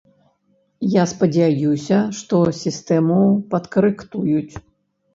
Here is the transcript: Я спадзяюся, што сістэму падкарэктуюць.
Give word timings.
Я 0.93 1.03
спадзяюся, 1.11 2.01
што 2.21 2.41
сістэму 2.65 3.23
падкарэктуюць. 3.55 4.53